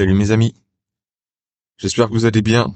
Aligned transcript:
Salut 0.00 0.14
mes 0.14 0.30
amis. 0.30 0.54
J'espère 1.76 2.08
que 2.08 2.14
vous 2.14 2.24
allez 2.24 2.40
bien. 2.40 2.74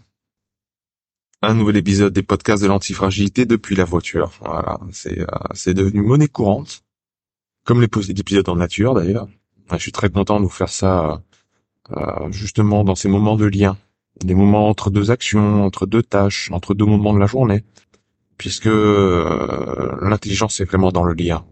Un 1.40 1.54
nouvel 1.54 1.78
épisode 1.78 2.12
des 2.12 2.22
podcasts 2.22 2.62
de 2.62 2.68
l'antifragilité 2.68 3.46
depuis 3.46 3.74
la 3.74 3.84
voiture. 3.84 4.30
Voilà, 4.42 4.78
c'est 4.92 5.20
euh, 5.20 5.72
devenu 5.72 6.02
monnaie 6.02 6.28
courante, 6.28 6.84
comme 7.64 7.80
les 7.80 7.88
épisodes 8.10 8.46
en 8.50 8.56
nature 8.56 8.92
d'ailleurs. 8.92 9.26
Je 9.72 9.78
suis 9.78 9.90
très 9.90 10.10
content 10.10 10.38
de 10.38 10.44
vous 10.44 10.50
faire 10.50 10.68
ça 10.68 11.22
euh, 11.92 12.30
justement 12.30 12.84
dans 12.84 12.94
ces 12.94 13.08
moments 13.08 13.36
de 13.36 13.46
lien, 13.46 13.78
des 14.22 14.34
moments 14.34 14.68
entre 14.68 14.91
deux 14.91 15.10
actions, 15.10 15.64
entre 15.64 15.86
deux 15.86 16.02
tâches, 16.02 16.50
entre 16.52 16.74
deux 16.74 16.84
moments 16.84 17.14
de 17.14 17.20
la 17.20 17.27
journée, 17.27 17.64
puisque 18.36 18.66
euh, 18.66 19.96
l'intelligence 20.02 20.60
est 20.60 20.66
vraiment 20.66 20.92
dans 20.92 21.04
le 21.04 21.14
lien. 21.14 21.46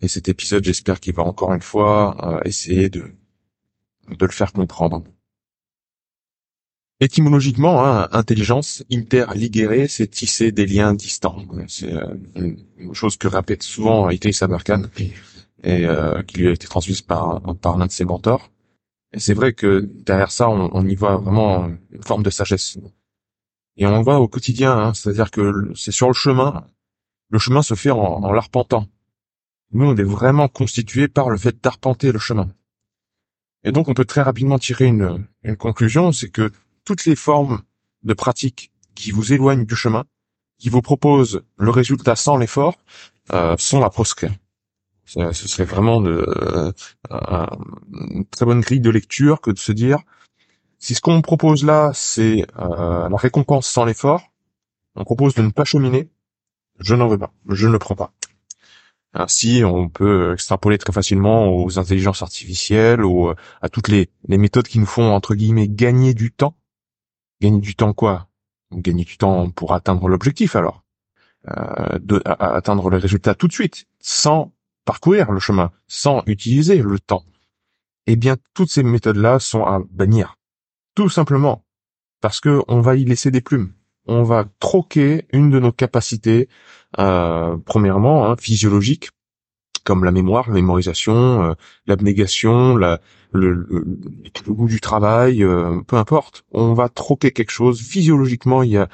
Et 0.00 0.08
cet 0.08 0.30
épisode, 0.30 0.64
j'espère 0.64 0.98
qu'il 0.98 1.12
va 1.12 1.24
encore 1.24 1.52
une 1.52 1.60
fois 1.60 2.16
euh, 2.22 2.40
essayer 2.46 2.88
de 2.88 3.12
de 4.10 4.26
le 4.26 4.32
faire 4.32 4.52
comprendre. 4.52 5.04
Étymologiquement, 7.00 7.86
hein, 7.86 8.08
intelligence, 8.10 8.82
interligere, 8.90 9.88
c'est 9.88 10.08
tisser 10.08 10.50
des 10.50 10.66
liens 10.66 10.94
distants. 10.94 11.44
C'est 11.68 11.92
euh, 11.92 12.16
une 12.34 12.94
chose 12.94 13.16
que 13.16 13.28
répète 13.28 13.62
souvent 13.62 14.10
Itay 14.10 14.32
Saberkan 14.32 14.82
et 15.62 15.86
euh, 15.86 16.22
qui 16.24 16.38
lui 16.38 16.48
a 16.48 16.52
été 16.52 16.66
transmise 16.66 17.02
par, 17.02 17.40
par 17.58 17.78
l'un 17.78 17.86
de 17.86 17.92
ses 17.92 18.04
mentors. 18.04 18.50
Et 19.12 19.20
c'est 19.20 19.34
vrai 19.34 19.52
que 19.52 19.88
derrière 20.04 20.32
ça, 20.32 20.50
on, 20.50 20.70
on 20.72 20.86
y 20.86 20.96
voit 20.96 21.16
vraiment 21.16 21.68
une 21.68 22.02
forme 22.02 22.24
de 22.24 22.30
sagesse. 22.30 22.78
Et 23.76 23.86
on 23.86 23.96
le 23.96 24.02
voit 24.02 24.18
au 24.18 24.26
quotidien, 24.26 24.76
hein, 24.76 24.92
c'est-à-dire 24.92 25.30
que 25.30 25.70
c'est 25.76 25.92
sur 25.92 26.08
le 26.08 26.14
chemin, 26.14 26.66
le 27.30 27.38
chemin 27.38 27.62
se 27.62 27.74
fait 27.74 27.90
en, 27.90 27.96
en 27.98 28.32
l'arpentant. 28.32 28.88
Nous, 29.70 29.86
on 29.86 29.96
est 29.96 30.02
vraiment 30.02 30.48
constitué 30.48 31.06
par 31.06 31.30
le 31.30 31.38
fait 31.38 31.62
d'arpenter 31.62 32.10
le 32.10 32.18
chemin. 32.18 32.48
Et 33.64 33.72
donc, 33.72 33.88
on 33.88 33.94
peut 33.94 34.04
très 34.04 34.22
rapidement 34.22 34.58
tirer 34.58 34.86
une, 34.86 35.26
une 35.42 35.56
conclusion, 35.56 36.12
c'est 36.12 36.28
que 36.30 36.52
toutes 36.84 37.04
les 37.06 37.16
formes 37.16 37.62
de 38.02 38.14
pratiques 38.14 38.72
qui 38.94 39.10
vous 39.10 39.32
éloignent 39.32 39.64
du 39.66 39.76
chemin, 39.76 40.04
qui 40.58 40.68
vous 40.68 40.82
proposent 40.82 41.42
le 41.56 41.70
résultat 41.70 42.16
sans 42.16 42.36
l'effort, 42.36 42.76
euh, 43.32 43.56
sont 43.58 43.82
à 43.82 43.90
proscrire. 43.90 44.32
Ce 45.04 45.32
serait 45.32 45.64
vraiment 45.64 46.00
de, 46.00 46.24
euh, 46.28 46.72
un- 47.10 47.48
une 48.10 48.26
très 48.26 48.44
bonne 48.44 48.60
grille 48.60 48.80
de 48.80 48.90
lecture 48.90 49.40
que 49.40 49.50
de 49.50 49.58
se 49.58 49.72
dire, 49.72 49.98
si 50.78 50.94
ce 50.94 51.00
qu'on 51.00 51.22
propose 51.22 51.64
là, 51.64 51.90
c'est 51.94 52.46
euh, 52.58 53.08
la 53.08 53.16
récompense 53.16 53.66
sans 53.68 53.84
l'effort, 53.84 54.22
on 54.96 55.04
propose 55.04 55.34
de 55.34 55.42
ne 55.42 55.50
pas 55.50 55.64
cheminer, 55.64 56.08
je 56.78 56.94
n'en 56.94 57.08
veux 57.08 57.18
pas, 57.18 57.32
je 57.48 57.66
ne 57.66 57.72
le 57.72 57.78
prends 57.78 57.96
pas. 57.96 58.12
Ainsi, 59.14 59.62
on 59.64 59.88
peut 59.88 60.34
extrapoler 60.34 60.78
très 60.78 60.92
facilement 60.92 61.48
aux 61.48 61.78
intelligences 61.78 62.22
artificielles, 62.22 63.04
ou 63.04 63.32
à 63.62 63.68
toutes 63.68 63.88
les, 63.88 64.10
méthodes 64.28 64.68
qui 64.68 64.78
nous 64.78 64.86
font, 64.86 65.12
entre 65.12 65.34
guillemets, 65.34 65.68
gagner 65.68 66.14
du 66.14 66.30
temps. 66.30 66.56
Gagner 67.40 67.60
du 67.60 67.74
temps 67.74 67.92
quoi? 67.94 68.28
Gagner 68.72 69.04
du 69.04 69.16
temps 69.16 69.50
pour 69.50 69.72
atteindre 69.72 70.08
l'objectif 70.08 70.56
alors. 70.56 70.84
Euh, 71.48 71.98
atteindre 72.26 72.90
le 72.90 72.98
résultat 72.98 73.34
tout 73.34 73.48
de 73.48 73.52
suite, 73.52 73.86
sans 74.00 74.52
parcourir 74.84 75.32
le 75.32 75.40
chemin, 75.40 75.70
sans 75.86 76.22
utiliser 76.26 76.82
le 76.82 76.98
temps. 76.98 77.24
Eh 78.06 78.16
bien, 78.16 78.36
toutes 78.54 78.70
ces 78.70 78.82
méthodes-là 78.82 79.38
sont 79.38 79.64
à 79.64 79.80
bannir. 79.90 80.36
Tout 80.94 81.08
simplement. 81.08 81.64
Parce 82.20 82.40
que 82.40 82.62
on 82.68 82.80
va 82.80 82.96
y 82.96 83.04
laisser 83.04 83.30
des 83.30 83.40
plumes. 83.40 83.72
On 84.08 84.22
va 84.22 84.46
troquer 84.58 85.26
une 85.32 85.50
de 85.50 85.60
nos 85.60 85.70
capacités 85.70 86.48
euh, 86.98 87.56
premièrement, 87.66 88.26
hein, 88.26 88.36
physiologique, 88.36 89.10
comme 89.84 90.04
la 90.04 90.12
mémoire, 90.12 90.48
la 90.48 90.54
mémorisation, 90.54 91.42
euh, 91.42 91.54
l'abnégation, 91.86 92.76
la, 92.76 93.00
le, 93.32 93.66
goût 94.46 94.66
du 94.66 94.80
travail, 94.80 95.44
euh, 95.44 95.80
peu 95.86 95.96
importe. 95.96 96.44
On 96.52 96.72
va 96.72 96.88
troquer 96.88 97.32
quelque 97.32 97.50
chose. 97.50 97.80
Physiologiquement, 97.82 98.62
il 98.62 98.70
y 98.70 98.78
a 98.78 98.88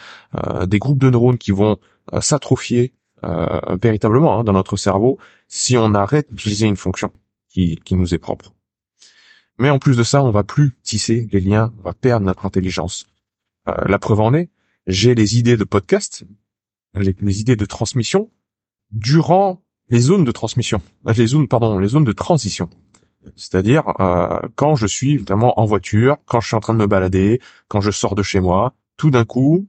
des 0.67 0.81
groupes 0.81 0.99
de 0.99 1.11
neurones 1.11 1.39
qui 1.39 1.53
vont 1.53 1.79
s'atrophier 2.21 2.93
véritablement 3.81 4.41
hein, 4.41 4.45
dans 4.45 4.53
notre 4.53 4.77
cerveau 4.77 5.19
si 5.49 5.79
on 5.79 5.95
arrête 5.95 6.31
d'utiliser 6.31 6.67
une 6.67 6.77
fonction 6.77 7.11
qui, 7.49 7.79
nous 7.93 8.15
est 8.15 8.19
propre. 8.19 8.53
Mais 9.59 9.71
en 9.71 9.79
plus 9.79 9.97
de 9.97 10.03
ça, 10.03 10.23
on 10.23 10.31
va 10.31 10.43
plus 10.43 10.77
tisser 10.83 11.29
les 11.33 11.41
liens, 11.41 11.73
on 11.79 11.83
va 11.83 11.95
perdre 11.95 12.27
notre 12.27 12.45
intelligence. 12.45 13.07
La 13.67 13.99
preuve 13.99 14.21
en 14.21 14.35
est, 14.35 14.51
j'ai 14.87 15.15
les 15.15 15.39
idées 15.39 15.57
de 15.57 15.65
podcast, 15.65 16.25
les, 16.95 17.41
idées 17.41 17.57
de 17.57 17.65
transmission 17.65 18.31
durant 18.91 19.63
les 19.89 20.01
zones 20.01 20.25
de 20.25 20.33
transmission, 20.33 20.81
les 21.05 21.27
zones, 21.27 21.49
pardon, 21.49 21.79
les 21.79 21.89
zones 21.89 22.05
de 22.05 22.13
transition. 22.13 22.71
C'est-à-dire 23.37 24.01
euh, 24.01 24.41
quand 24.55 24.77
je 24.77 24.87
suis 24.87 25.17
vraiment 25.17 25.59
en 25.59 25.65
voiture, 25.65 26.19
quand 26.27 26.41
je 26.41 26.49
suis 26.49 26.57
en 26.57 26.61
train 26.61 26.75
de 26.75 26.79
me 26.79 26.87
balader, 26.87 27.41
quand 27.69 27.81
je 27.81 27.91
sors 27.91 28.15
de 28.15 28.23
chez 28.23 28.41
moi, 28.41 28.75
tout 28.97 29.11
d'un 29.11 29.25
coup, 29.25 29.67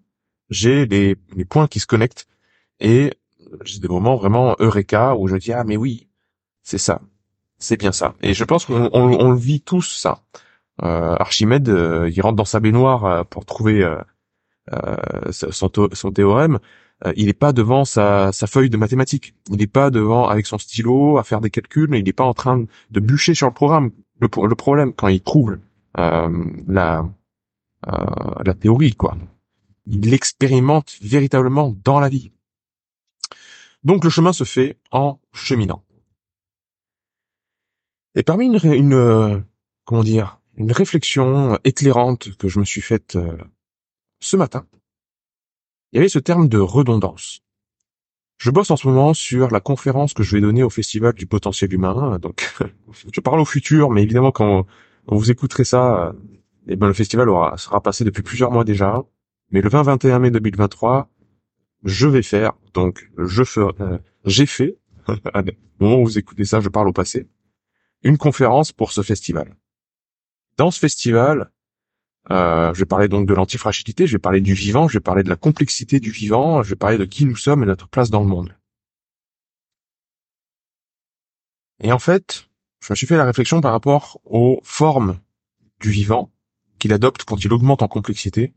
j'ai 0.49 0.85
les, 0.85 1.15
les 1.35 1.45
points 1.45 1.67
qui 1.67 1.79
se 1.79 1.87
connectent 1.87 2.27
et 2.79 3.13
j'ai 3.63 3.79
des 3.79 3.87
moments 3.87 4.15
vraiment 4.15 4.55
eureka 4.59 5.15
où 5.15 5.27
je 5.27 5.37
dis 5.37 5.53
ah 5.53 5.63
mais 5.63 5.77
oui, 5.77 6.07
c'est 6.63 6.77
ça, 6.77 7.01
c'est 7.57 7.77
bien 7.77 7.91
ça. 7.91 8.15
Et 8.21 8.33
je 8.33 8.43
pense 8.43 8.65
qu'on 8.65 8.89
on, 8.91 9.31
le 9.31 9.37
vit 9.37 9.61
tous 9.61 9.97
ça. 9.97 10.23
Euh, 10.83 11.15
Archimède, 11.19 11.69
euh, 11.69 12.09
il 12.13 12.21
rentre 12.21 12.35
dans 12.35 12.45
sa 12.45 12.59
baignoire 12.59 13.05
euh, 13.05 13.23
pour 13.23 13.45
trouver 13.45 13.81
euh, 13.83 13.97
son, 15.31 15.69
théo- 15.69 15.89
son 15.93 16.11
théorème, 16.11 16.59
euh, 17.05 17.13
il 17.15 17.25
n'est 17.27 17.33
pas 17.33 17.53
devant 17.53 17.85
sa, 17.85 18.31
feuille 18.31 18.69
de 18.69 18.77
mathématiques. 18.77 19.35
Il 19.49 19.57
n'est 19.57 19.67
pas 19.67 19.89
devant 19.89 20.27
avec 20.27 20.45
son 20.45 20.57
stylo 20.57 21.17
à 21.17 21.23
faire 21.23 21.41
des 21.41 21.49
calculs. 21.49 21.89
Il 21.93 22.03
n'est 22.03 22.13
pas 22.13 22.23
en 22.23 22.33
train 22.33 22.65
de 22.91 22.99
bûcher 22.99 23.33
sur 23.33 23.47
le 23.47 23.53
programme. 23.53 23.91
Le, 24.19 24.29
pro- 24.29 24.47
le 24.47 24.55
problème 24.55 24.93
quand 24.93 25.09
il 25.09 25.21
trouve 25.21 25.57
euh, 25.97 26.45
la 26.67 27.07
euh, 27.87 27.91
la 28.43 28.53
théorie, 28.53 28.95
quoi. 28.95 29.17
Il 29.85 30.09
l'expérimente 30.09 30.97
véritablement 31.01 31.75
dans 31.83 31.99
la 31.99 32.09
vie. 32.09 32.31
Donc 33.83 34.03
le 34.03 34.09
chemin 34.09 34.33
se 34.33 34.45
fait 34.45 34.77
en 34.91 35.19
cheminant. 35.33 35.83
Et 38.15 38.23
parmi 38.23 38.45
une, 38.45 38.59
une 38.63 38.93
euh, 38.93 39.39
comment 39.83 40.03
dire 40.03 40.39
une 40.57 40.71
réflexion 40.71 41.59
éclairante 41.65 42.35
que 42.37 42.47
je 42.47 42.59
me 42.59 42.65
suis 42.65 42.81
faite 42.81 43.17
euh, 43.17 43.37
ce 44.25 44.35
matin, 44.35 44.65
il 45.91 45.97
y 45.97 45.99
avait 45.99 46.09
ce 46.09 46.19
terme 46.19 46.49
de 46.49 46.57
redondance. 46.57 47.41
Je 48.37 48.49
bosse 48.49 48.71
en 48.71 48.75
ce 48.75 48.87
moment 48.87 49.13
sur 49.13 49.49
la 49.49 49.59
conférence 49.59 50.13
que 50.13 50.23
je 50.23 50.35
vais 50.35 50.41
donner 50.41 50.63
au 50.63 50.69
Festival 50.69 51.13
du 51.13 51.25
potentiel 51.25 51.71
humain. 51.73 52.17
Donc, 52.19 52.53
je 53.13 53.21
parle 53.21 53.39
au 53.39 53.45
futur, 53.45 53.91
mais 53.91 54.03
évidemment, 54.03 54.31
quand, 54.31 54.65
vous 55.07 55.31
écouterez 55.31 55.63
ça, 55.63 56.07
euh, 56.07 56.13
eh 56.67 56.75
ben, 56.75 56.87
le 56.87 56.93
festival 56.93 57.29
sera 57.57 57.81
passé 57.81 58.03
depuis 58.03 58.23
plusieurs 58.23 58.51
mois 58.51 58.63
déjà. 58.63 59.03
Mais 59.51 59.61
le 59.61 59.69
20-21 59.69 60.19
mai 60.19 60.31
2023, 60.31 61.07
je 61.83 62.07
vais 62.07 62.23
faire, 62.23 62.53
donc, 62.73 63.09
je 63.17 63.43
ferai, 63.43 63.73
euh, 63.79 63.99
j'ai 64.25 64.47
fait, 64.47 64.79
au 65.07 65.13
moment 65.79 65.97
où 65.99 66.05
vous 66.05 66.17
écoutez 66.17 66.45
ça, 66.45 66.59
je 66.59 66.69
parle 66.69 66.87
au 66.87 66.93
passé, 66.93 67.29
une 68.01 68.17
conférence 68.17 68.71
pour 68.71 68.91
ce 68.91 69.03
festival. 69.03 69.55
Dans 70.57 70.71
ce 70.71 70.79
festival, 70.79 71.51
euh, 72.31 72.73
je 72.73 72.79
vais 72.79 72.85
parler 72.85 73.07
donc 73.07 73.27
de 73.27 73.33
l'antifragilité, 73.33 74.07
je 74.07 74.13
vais 74.13 74.19
parler 74.19 74.41
du 74.41 74.53
vivant, 74.53 74.87
je 74.87 74.97
vais 74.97 75.03
parler 75.03 75.23
de 75.23 75.29
la 75.29 75.35
complexité 75.35 75.99
du 75.99 76.11
vivant, 76.11 76.63
je 76.63 76.69
vais 76.69 76.75
parler 76.75 76.97
de 76.97 77.05
qui 77.05 77.25
nous 77.25 77.35
sommes 77.35 77.63
et 77.63 77.65
notre 77.65 77.87
place 77.87 78.09
dans 78.09 78.21
le 78.21 78.27
monde. 78.27 78.55
Et 81.81 81.91
en 81.91 81.99
fait, 81.99 82.47
je 82.79 82.91
me 82.91 82.95
suis 82.95 83.05
fait 83.05 83.17
la 83.17 83.25
réflexion 83.25 83.61
par 83.61 83.71
rapport 83.71 84.19
aux 84.25 84.59
formes 84.63 85.19
du 85.79 85.89
vivant 85.89 86.31
qu'il 86.79 86.93
adopte 86.93 87.25
quand 87.25 87.43
il 87.43 87.53
augmente 87.53 87.83
en 87.83 87.87
complexité. 87.87 88.53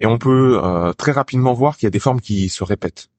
Et 0.00 0.06
on 0.06 0.18
peut 0.18 0.60
euh, 0.62 0.92
très 0.92 1.12
rapidement 1.12 1.52
voir 1.52 1.76
qu'il 1.76 1.86
y 1.86 1.88
a 1.88 1.90
des 1.90 1.98
formes 1.98 2.20
qui 2.20 2.48
se 2.48 2.64
répètent. 2.64 3.10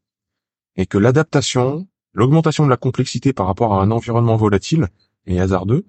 Et 0.76 0.86
que 0.86 0.98
l'adaptation, 0.98 1.88
l'augmentation 2.14 2.66
de 2.66 2.70
la 2.70 2.78
complexité 2.78 3.34
par 3.34 3.48
rapport 3.48 3.74
à 3.74 3.82
un 3.82 3.92
environnement 3.92 4.36
volatile 4.36 4.88
et 5.26 5.40
hasardeux, 5.40 5.86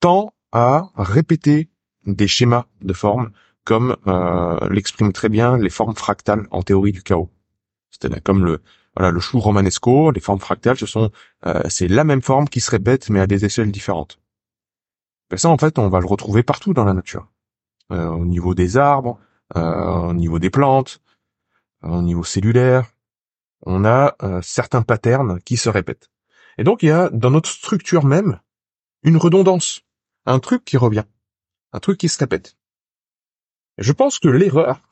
tend 0.00 0.34
à 0.52 0.90
répéter 0.96 1.69
des 2.06 2.28
schémas 2.28 2.66
de 2.82 2.92
formes 2.92 3.30
comme 3.64 3.96
euh, 4.06 4.68
l'expriment 4.70 5.12
très 5.12 5.28
bien 5.28 5.58
les 5.58 5.70
formes 5.70 5.94
fractales 5.94 6.46
en 6.50 6.62
théorie 6.62 6.92
du 6.92 7.02
chaos. 7.02 7.30
C'est-à-dire 7.90 8.22
comme 8.22 8.44
le 8.44 8.62
voilà 8.96 9.10
le 9.10 9.20
chou 9.20 9.38
romanesco, 9.38 10.10
les 10.10 10.20
formes 10.20 10.40
fractales, 10.40 10.76
ce 10.76 10.86
sont 10.86 11.10
euh, 11.46 11.62
c'est 11.68 11.88
la 11.88 12.04
même 12.04 12.22
forme 12.22 12.48
qui 12.48 12.60
se 12.60 12.70
répète 12.70 13.10
mais 13.10 13.20
à 13.20 13.26
des 13.26 13.44
échelles 13.44 13.70
différentes. 13.70 14.18
Ben 15.30 15.36
ça, 15.36 15.48
en 15.48 15.58
fait, 15.58 15.78
on 15.78 15.88
va 15.88 16.00
le 16.00 16.06
retrouver 16.06 16.42
partout 16.42 16.74
dans 16.74 16.84
la 16.84 16.92
nature. 16.92 17.28
Euh, 17.92 18.08
au 18.08 18.24
niveau 18.24 18.54
des 18.54 18.76
arbres, 18.76 19.18
euh, 19.56 20.08
au 20.08 20.12
niveau 20.12 20.40
des 20.40 20.50
plantes, 20.50 21.00
au 21.82 22.02
niveau 22.02 22.24
cellulaire, 22.24 22.90
on 23.62 23.84
a 23.84 24.16
euh, 24.22 24.40
certains 24.42 24.82
patterns 24.82 25.40
qui 25.42 25.56
se 25.56 25.68
répètent. 25.68 26.10
Et 26.58 26.64
donc, 26.64 26.82
il 26.82 26.86
y 26.86 26.92
a 26.92 27.08
dans 27.10 27.30
notre 27.30 27.48
structure 27.48 28.04
même 28.04 28.40
une 29.02 29.16
redondance, 29.16 29.82
un 30.26 30.40
truc 30.40 30.64
qui 30.64 30.76
revient, 30.76 31.04
un 31.72 31.80
truc 31.80 31.98
qui 31.98 32.08
se 32.08 32.18
répète. 32.18 32.56
Je 33.78 33.92
pense 33.92 34.18
que 34.18 34.28
l'erreur 34.28 34.82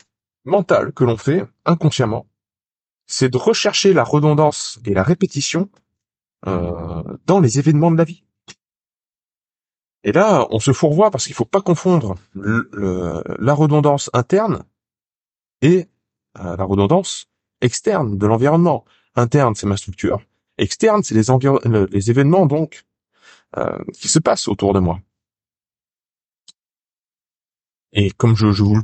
mentale 0.45 0.93
que 0.93 1.05
l'on 1.05 1.17
fait 1.17 1.47
inconsciemment, 1.65 2.27
c'est 3.07 3.29
de 3.29 3.39
rechercher 3.39 3.93
la 3.93 4.05
redondance 4.05 4.79
et 4.85 4.95
la 4.95 5.03
répétition 5.03 5.71
euh, 6.47 7.03
dans 7.27 7.41
les 7.41 7.59
événements 7.59 7.91
de 7.91 7.97
la 7.97 8.05
vie. 8.05 8.25
Et 10.05 10.13
là, 10.13 10.47
on 10.51 10.61
se 10.61 10.73
fourvoie 10.73 11.11
parce 11.11 11.27
qu'il 11.27 11.35
faut 11.35 11.45
pas 11.45 11.61
confondre 11.61 12.15
la 12.35 13.55
redondance 13.55 14.11
interne 14.13 14.63
et 15.61 15.89
euh, 16.39 16.57
la 16.57 16.65
redondance 16.65 17.27
externe 17.61 18.17
de 18.17 18.27
l'environnement. 18.27 18.85
Interne, 19.17 19.55
c'est 19.55 19.67
ma 19.67 19.77
structure. 19.77 20.23
Externe, 20.57 21.03
c'est 21.03 21.15
les, 21.15 21.87
les 21.91 22.11
événements 22.11 22.47
donc 22.47 22.85
euh, 23.57 23.79
qui 23.95 24.09
se 24.09 24.19
passent 24.19 24.47
autour 24.47 24.73
de 24.75 24.79
moi. 24.79 25.01
Et 27.93 28.11
comme 28.11 28.37
je, 28.37 28.53
je, 28.53 28.63
vous, 28.63 28.81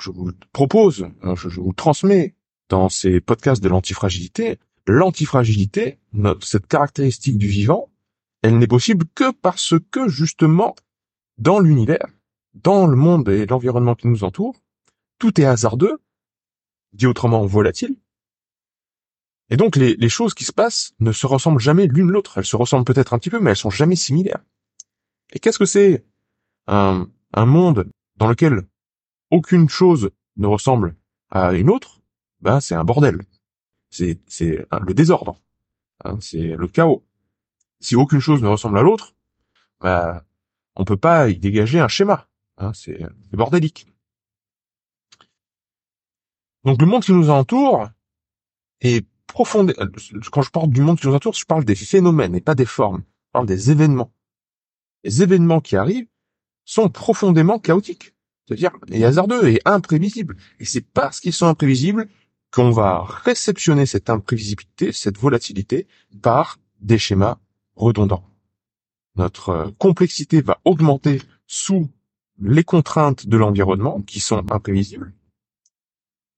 je 0.00 0.10
vous 0.10 0.26
le 0.28 0.34
propose, 0.52 1.08
je, 1.34 1.48
je 1.48 1.60
vous 1.60 1.70
le 1.70 1.74
transmets 1.74 2.34
dans 2.68 2.88
ces 2.88 3.20
podcasts 3.20 3.62
de 3.62 3.68
l'antifragilité, 3.68 4.58
l'antifragilité, 4.86 5.98
cette 6.40 6.66
caractéristique 6.66 7.38
du 7.38 7.48
vivant, 7.48 7.90
elle 8.42 8.58
n'est 8.58 8.66
possible 8.66 9.04
que 9.14 9.32
parce 9.32 9.74
que 9.90 10.08
justement, 10.08 10.74
dans 11.38 11.58
l'univers, 11.58 12.06
dans 12.54 12.86
le 12.86 12.96
monde 12.96 13.28
et 13.28 13.46
l'environnement 13.46 13.94
qui 13.94 14.08
nous 14.08 14.24
entoure, 14.24 14.56
tout 15.18 15.40
est 15.40 15.44
hasardeux, 15.44 15.98
dit 16.92 17.06
autrement 17.06 17.44
volatile. 17.44 17.96
Et 19.50 19.56
donc 19.56 19.76
les, 19.76 19.96
les 19.96 20.08
choses 20.08 20.34
qui 20.34 20.44
se 20.44 20.52
passent 20.52 20.92
ne 21.00 21.12
se 21.12 21.26
ressemblent 21.26 21.60
jamais 21.60 21.86
l'une 21.86 22.10
l'autre. 22.10 22.38
Elles 22.38 22.44
se 22.44 22.56
ressemblent 22.56 22.84
peut-être 22.84 23.12
un 23.12 23.18
petit 23.18 23.30
peu, 23.30 23.40
mais 23.40 23.50
elles 23.50 23.56
sont 23.56 23.70
jamais 23.70 23.96
similaires. 23.96 24.42
Et 25.32 25.40
qu'est-ce 25.40 25.58
que 25.58 25.64
c'est 25.64 26.04
un, 26.66 27.08
un 27.34 27.46
monde 27.46 27.90
dans 28.20 28.28
lequel 28.28 28.68
aucune 29.30 29.68
chose 29.68 30.10
ne 30.36 30.46
ressemble 30.46 30.94
à 31.30 31.54
une 31.54 31.70
autre 31.70 32.00
Ben 32.40 32.60
c'est 32.60 32.74
un 32.74 32.84
bordel. 32.84 33.22
C'est 33.90 34.20
c'est 34.28 34.66
le 34.86 34.94
désordre. 34.94 35.40
Hein, 36.04 36.18
c'est 36.20 36.54
le 36.56 36.68
chaos. 36.68 37.04
Si 37.80 37.96
aucune 37.96 38.20
chose 38.20 38.42
ne 38.42 38.48
ressemble 38.48 38.78
à 38.78 38.82
l'autre, 38.82 39.14
ben 39.80 40.22
on 40.76 40.84
peut 40.84 40.96
pas 40.96 41.28
y 41.28 41.38
dégager 41.38 41.80
un 41.80 41.88
schéma. 41.88 42.28
Hein, 42.58 42.72
c'est 42.74 43.00
bordélique. 43.32 43.86
Donc 46.64 46.80
le 46.80 46.86
monde 46.86 47.02
qui 47.02 47.12
nous 47.12 47.30
entoure 47.30 47.88
est 48.82 49.06
profond. 49.26 49.66
Quand 50.30 50.42
je 50.42 50.50
parle 50.50 50.70
du 50.70 50.82
monde 50.82 51.00
qui 51.00 51.06
nous 51.06 51.14
entoure, 51.14 51.34
je 51.34 51.46
parle 51.46 51.64
des 51.64 51.74
phénomènes 51.74 52.34
et 52.34 52.42
pas 52.42 52.54
des 52.54 52.66
formes. 52.66 53.02
Je 53.28 53.32
parle 53.32 53.46
des 53.46 53.70
événements. 53.70 54.12
Les 55.04 55.22
événements 55.22 55.60
qui 55.60 55.76
arrivent 55.76 56.08
sont 56.64 56.88
profondément 56.88 57.58
chaotiques, 57.58 58.14
c'est-à-dire 58.46 58.72
et 58.88 59.04
hasardeux 59.04 59.48
et 59.48 59.60
imprévisibles. 59.64 60.36
Et 60.58 60.64
c'est 60.64 60.80
parce 60.80 61.20
qu'ils 61.20 61.32
sont 61.32 61.46
imprévisibles 61.46 62.08
qu'on 62.52 62.70
va 62.70 63.04
réceptionner 63.04 63.86
cette 63.86 64.10
imprévisibilité, 64.10 64.92
cette 64.92 65.18
volatilité 65.18 65.86
par 66.22 66.58
des 66.80 66.98
schémas 66.98 67.38
redondants. 67.76 68.24
Notre 69.16 69.72
complexité 69.78 70.40
va 70.40 70.60
augmenter 70.64 71.20
sous 71.46 71.88
les 72.40 72.64
contraintes 72.64 73.26
de 73.26 73.36
l'environnement 73.36 74.00
qui 74.02 74.20
sont 74.20 74.50
imprévisibles 74.50 75.12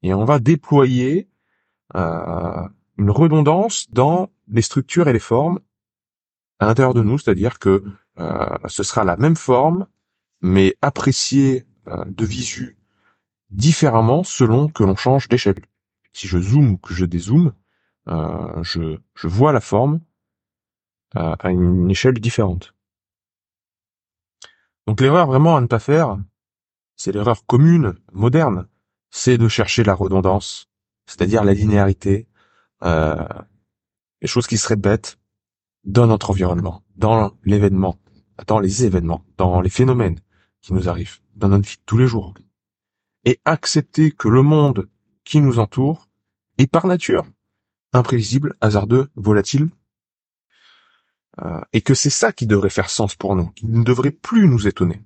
et 0.02 0.14
on 0.14 0.24
va 0.24 0.38
déployer 0.38 1.28
euh, 1.94 2.69
une 2.98 3.10
redondance 3.10 3.88
dans 3.90 4.30
les 4.48 4.62
structures 4.62 5.08
et 5.08 5.12
les 5.12 5.19
formes 5.19 5.60
à 6.58 6.66
l'intérieur 6.66 6.94
de 6.94 7.02
nous, 7.02 7.19
c'est-à-dire 7.19 7.58
que 7.58 7.84
euh, 8.19 8.58
ce 8.66 8.82
sera 8.82 9.04
la 9.04 9.16
même 9.16 9.36
forme, 9.36 9.86
mais 10.42 10.76
appréciée 10.82 11.64
euh, 11.88 12.04
de 12.06 12.24
visu 12.24 12.76
différemment 13.52 14.24
selon 14.24 14.68
que 14.68 14.82
l'on 14.82 14.96
change 14.96 15.28
d'échelle. 15.28 15.62
Si 16.12 16.26
je 16.26 16.38
zoome 16.38 16.72
ou 16.72 16.76
que 16.78 16.94
je 16.94 17.04
dézoome, 17.04 17.52
euh, 18.08 18.62
je, 18.62 18.98
vois 19.22 19.52
la 19.52 19.60
forme 19.60 20.00
euh, 21.16 21.36
à 21.38 21.50
une 21.50 21.90
échelle 21.90 22.18
différente. 22.18 22.74
Donc 24.86 25.00
l'erreur 25.00 25.26
vraiment 25.26 25.56
à 25.56 25.60
ne 25.60 25.66
pas 25.66 25.78
faire, 25.78 26.18
c'est 26.96 27.12
l'erreur 27.12 27.46
commune, 27.46 27.94
moderne, 28.12 28.66
c'est 29.10 29.38
de 29.38 29.48
chercher 29.48 29.84
la 29.84 29.94
redondance, 29.94 30.68
c'est-à-dire 31.06 31.44
la 31.44 31.54
linéarité, 31.54 32.26
euh, 32.82 33.24
les 34.20 34.28
choses 34.28 34.46
qui 34.46 34.58
se 34.58 34.66
répètent 34.66 35.18
dans 35.84 36.06
notre 36.06 36.30
environnement, 36.30 36.82
dans 36.96 37.32
l'événement, 37.44 37.98
dans 38.46 38.58
les 38.58 38.84
événements, 38.84 39.24
dans 39.36 39.60
les 39.60 39.70
phénomènes 39.70 40.18
qui 40.62 40.72
nous 40.72 40.88
arrivent 40.88 41.20
dans 41.34 41.48
notre 41.48 41.68
vie 41.68 41.76
tous 41.84 41.98
les 41.98 42.06
jours. 42.06 42.34
Et 43.24 43.40
accepter 43.44 44.10
que 44.10 44.28
le 44.28 44.42
monde 44.42 44.88
qui 45.24 45.40
nous 45.40 45.58
entoure 45.58 46.08
est 46.58 46.66
par 46.66 46.86
nature 46.86 47.24
imprévisible, 47.92 48.56
hasardeux, 48.60 49.10
volatile, 49.16 49.68
euh, 51.40 51.60
et 51.72 51.82
que 51.82 51.94
c'est 51.94 52.10
ça 52.10 52.32
qui 52.32 52.46
devrait 52.46 52.70
faire 52.70 52.90
sens 52.90 53.14
pour 53.14 53.36
nous, 53.36 53.50
qui 53.50 53.66
ne 53.66 53.82
devrait 53.82 54.10
plus 54.10 54.48
nous 54.48 54.66
étonner, 54.66 55.04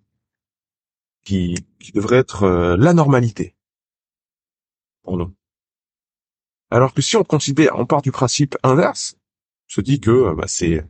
qui, 1.25 1.67
qui 1.79 1.93
devrait 1.93 2.19
être 2.19 2.45
euh, 2.45 2.77
la 2.77 2.95
normalité 2.95 3.57
pour 5.03 5.17
nous. 5.17 5.35
Alors 6.71 6.95
que 6.95 7.03
si 7.03 7.17
on 7.17 7.25
considère, 7.25 7.77
on 7.77 7.87
part 7.87 8.03
du 8.03 8.11
principe 8.11 8.57
inverse, 8.63 9.17
on 9.69 9.75
se 9.75 9.81
dit 9.81 10.01
que 10.01 10.11
euh, 10.11 10.35
bah, 10.35 10.49
c'est 10.49 10.85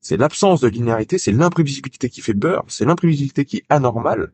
c'est 0.00 0.16
l'absence 0.16 0.60
de 0.60 0.68
linéarité, 0.68 1.18
c'est 1.18 1.32
l'imprévisibilité 1.32 2.08
qui 2.08 2.20
fait 2.20 2.34
beurre, 2.34 2.64
c'est 2.68 2.84
l'imprévisibilité 2.84 3.44
qui 3.44 3.58
est 3.58 3.66
anormale, 3.68 4.32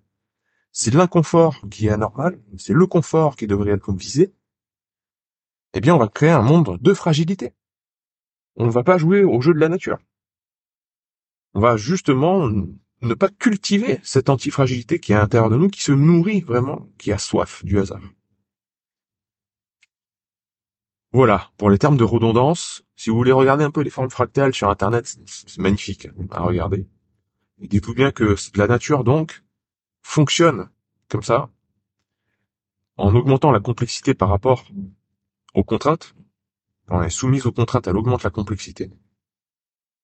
c'est 0.73 0.95
l'inconfort 0.95 1.61
qui 1.71 1.87
est 1.87 1.91
anormal, 1.91 2.39
c'est 2.59 2.73
le 2.73 2.87
confort 2.87 3.37
qui 3.37 3.47
devrait 3.47 3.73
être 3.73 3.93
visé. 3.93 4.33
Eh 5.75 5.81
bien, 5.81 5.95
on 5.95 5.99
va 5.99 6.09
créer 6.09 6.31
un 6.31 6.43
monde 6.43 6.79
de 6.81 6.95
fragilité. 6.95 7.53
On 8.57 8.67
ne 8.67 8.71
va 8.71 8.85
pas 8.85 8.99
jouer 8.99 9.25
au 9.25 9.41
jeu 9.41 9.53
de 9.53 9.59
la 9.59 9.69
nature. 9.69 9.99
On 11.55 11.61
va 11.61 11.77
justement 11.77 12.51
ne 13.03 13.15
pas 13.15 13.29
cultiver 13.29 14.01
cette 14.03 14.29
antifragilité 14.29 15.01
qui 15.01 15.13
est 15.13 15.17
à 15.17 15.20
l'intérieur 15.20 15.51
de 15.51 15.56
nous, 15.56 15.69
qui 15.69 15.82
se 15.82 15.93
nourrit 15.93 16.41
vraiment, 16.41 16.89
qui 16.99 17.13
a 17.13 17.19
soif 17.19 17.65
du 17.65 17.79
hasard. 17.79 18.03
Voilà, 21.17 21.51
pour 21.56 21.70
les 21.70 21.79
termes 21.79 21.96
de 21.96 22.05
redondance, 22.05 22.85
si 22.94 23.08
vous 23.08 23.17
voulez 23.17 23.32
regarder 23.32 23.65
un 23.65 23.70
peu 23.70 23.81
les 23.81 23.89
formes 23.89 24.11
fractales 24.11 24.53
sur 24.53 24.69
Internet, 24.69 25.19
c'est 25.25 25.56
magnifique 25.56 26.08
à 26.31 26.43
regarder. 26.43 26.87
Dites-vous 27.56 27.94
bien 27.94 28.13
que 28.13 28.37
la 28.55 28.67
nature, 28.67 29.03
donc, 29.03 29.43
fonctionne 30.03 30.69
comme 31.08 31.23
ça, 31.23 31.49
en 32.99 33.15
augmentant 33.15 33.51
la 33.51 33.61
complexité 33.61 34.13
par 34.13 34.29
rapport 34.29 34.67
aux 35.55 35.65
contraintes. 35.65 36.15
Quand 36.87 37.01
elle 37.01 37.06
est 37.06 37.11
soumise 37.11 37.46
aux 37.46 37.53
contraintes, 37.53 37.87
elle 37.87 37.96
augmente 37.96 38.23
la 38.23 38.29
complexité. 38.29 38.91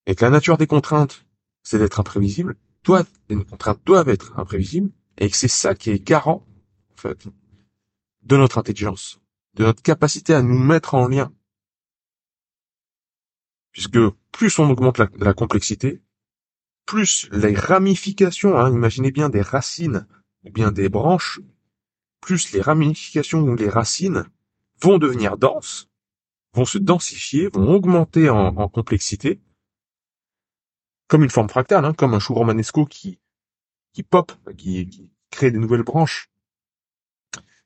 Et 0.07 0.15
que 0.15 0.25
la 0.25 0.31
nature 0.31 0.57
des 0.57 0.67
contraintes, 0.67 1.27
c'est 1.63 1.79
d'être 1.79 2.01
imprévisible, 2.01 2.57
doit, 2.85 3.05
les 3.29 3.45
contraintes 3.45 3.83
doivent 3.85 4.09
être 4.09 4.33
imprévisibles, 4.39 4.91
et 5.19 5.29
que 5.29 5.37
c'est 5.37 5.47
ça 5.47 5.75
qui 5.75 5.91
est 5.91 6.03
garant, 6.03 6.47
en 6.95 6.97
fait, 6.97 7.29
de 8.23 8.37
notre 8.39 8.57
intelligence, 8.57 9.22
de 9.55 9.65
notre 9.65 9.83
capacité 9.83 10.35
à 10.35 10.43
nous 10.43 10.59
mettre 10.59 10.95
en 10.95 11.09
lien. 11.09 11.33
Puisque 13.73 13.99
plus 14.33 14.59
on 14.59 14.71
augmente 14.71 14.99
la, 14.99 15.35
complexité, 15.35 16.03
plus 16.87 17.29
les 17.33 17.55
ramifications, 17.55 18.57
hein, 18.59 18.71
imaginez 18.71 19.11
bien 19.11 19.29
des 19.29 19.43
racines 19.43 20.07
ou 20.45 20.51
bien 20.51 20.73
des 20.73 20.89
branches, 20.89 21.41
plus 22.21 22.53
les 22.53 22.61
ramifications 22.61 23.41
ou 23.41 23.57
les 23.57 23.69
racines 23.69 24.27
vont 24.81 24.99
devenir 24.99 25.39
denses, 25.39 25.89
vont 26.55 26.65
se 26.65 26.79
densifier, 26.79 27.49
vont 27.49 27.73
augmenter 27.75 28.29
en 28.29 28.69
complexité, 28.69 29.41
comme 31.13 31.25
une 31.25 31.31
forme 31.31 31.51
fractale, 31.51 31.85
hein, 31.85 31.93
comme 31.93 32.15
un 32.15 32.19
chou 32.19 32.33
romanesco 32.33 32.87
qui, 32.87 33.19
qui 33.93 34.03
pop, 34.03 34.33
qui, 34.57 34.89
qui 34.89 35.11
crée 35.31 35.51
des 35.51 35.59
nouvelles 35.59 35.83
branches. 35.83 36.32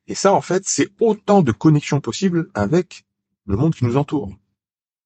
Et 0.07 0.15
ça, 0.15 0.33
en 0.33 0.41
fait, 0.41 0.63
c'est 0.67 0.89
autant 1.01 1.43
de 1.43 1.53
connexions 1.53 2.01
possibles 2.01 2.51
avec 2.55 3.05
le 3.47 3.57
monde 3.57 3.75
qui 3.75 3.85
nous 3.85 3.97
entoure. 3.97 4.33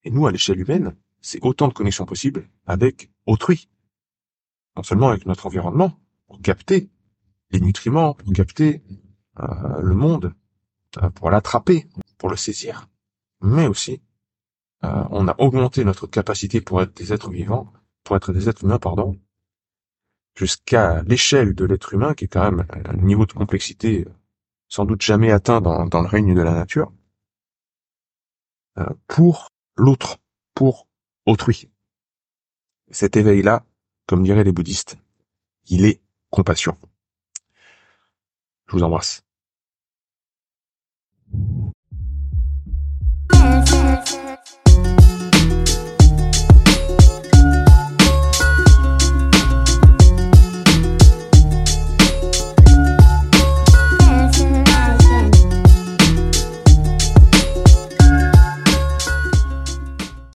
Et 0.05 0.11
nous, 0.11 0.27
à 0.27 0.33
l'échelle 0.33 0.61
humaine, 0.61 0.97
c'est 1.21 1.43
autant 1.43 1.69
de 1.69 1.73
connexions 1.73 2.07
possibles 2.07 2.49
avec 2.67 3.11
autrui. 3.27 3.69
Non 4.77 4.83
seulement 4.83 5.09
avec 5.09 5.27
notre 5.27 5.47
environnement, 5.47 5.99
pour 6.27 6.41
capter 6.41 6.91
les 7.51 7.61
nutriments, 7.61 8.15
pour 8.15 8.33
capter 8.33 8.83
euh, 9.41 9.81
le 9.81 9.95
monde, 9.95 10.35
euh, 11.03 11.11
pour 11.11 11.31
l'attraper, 11.31 11.87
pour 12.19 12.31
le 12.31 12.37
saisir, 12.37 12.89
mais 13.43 13.67
aussi 13.67 14.01
euh, 14.85 15.05
on 15.11 15.29
a 15.29 15.35
augmenté 15.39 15.85
notre 15.85 16.07
capacité 16.07 16.61
pour 16.61 16.81
être 16.81 16.97
des 16.97 17.13
êtres 17.13 17.31
vivants 17.31 17.73
pour 18.05 18.17
être 18.17 18.33
des 18.33 18.49
êtres 18.49 18.65
humains, 18.65 18.79
pardon, 18.79 19.19
jusqu'à 20.35 21.03
l'échelle 21.03 21.55
de 21.55 21.65
l'être 21.65 21.95
humain, 21.95 22.15
qui 22.15 22.25
est 22.25 22.29
quand 22.29 22.51
même 22.51 22.67
un 22.71 22.97
niveau 22.97 23.27
de 23.27 23.33
complexité 23.33 24.07
sans 24.71 24.87
doute 24.87 25.03
jamais 25.03 25.31
atteint 25.33 25.61
dans, 25.61 25.85
dans 25.85 26.01
le 26.01 26.09
règne 26.09 26.35
de 26.35 26.41
la 26.41 26.55
nature, 26.55 26.93
euh, 28.79 28.87
pour 29.09 29.51
l'autre, 29.77 30.19
pour 30.55 30.87
autrui. 31.27 31.69
Cet 32.91 33.17
éveil-là, 33.17 33.65
comme 34.07 34.23
diraient 34.23 34.45
les 34.45 34.53
bouddhistes, 34.53 34.97
il 35.67 35.85
est 35.85 36.01
compassion. 36.31 36.79
Je 38.69 38.77
vous 38.77 38.83
embrasse. 38.83 39.23